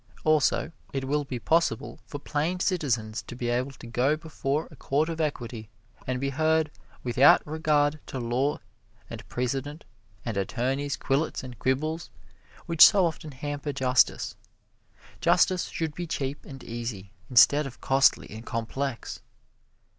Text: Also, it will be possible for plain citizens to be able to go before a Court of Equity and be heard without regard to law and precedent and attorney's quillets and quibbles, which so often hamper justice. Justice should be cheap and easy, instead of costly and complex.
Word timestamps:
Also, 0.23 0.71
it 0.93 1.05
will 1.05 1.23
be 1.23 1.37
possible 1.37 1.99
for 2.07 2.17
plain 2.17 2.59
citizens 2.59 3.21
to 3.21 3.35
be 3.35 3.49
able 3.49 3.69
to 3.69 3.85
go 3.85 4.17
before 4.17 4.67
a 4.71 4.75
Court 4.75 5.09
of 5.09 5.21
Equity 5.21 5.69
and 6.07 6.19
be 6.19 6.31
heard 6.31 6.71
without 7.03 7.45
regard 7.45 7.99
to 8.07 8.17
law 8.19 8.57
and 9.11 9.29
precedent 9.29 9.85
and 10.25 10.37
attorney's 10.37 10.97
quillets 10.97 11.43
and 11.43 11.59
quibbles, 11.59 12.09
which 12.65 12.83
so 12.83 13.05
often 13.05 13.29
hamper 13.31 13.71
justice. 13.73 14.35
Justice 15.19 15.65
should 15.65 15.93
be 15.93 16.07
cheap 16.07 16.45
and 16.47 16.63
easy, 16.63 17.11
instead 17.29 17.67
of 17.67 17.79
costly 17.79 18.27
and 18.31 18.43
complex. 18.43 19.21